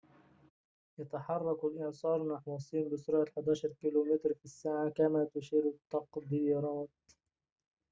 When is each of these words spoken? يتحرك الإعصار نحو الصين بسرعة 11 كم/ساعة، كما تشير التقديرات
يتحرك 0.99 1.63
الإعصار 1.65 2.33
نحو 2.35 2.55
الصين 2.55 2.89
بسرعة 2.89 3.25
11 3.37 3.69
كم/ساعة، 4.09 4.89
كما 4.89 5.27
تشير 5.35 5.63
التقديرات 5.65 6.89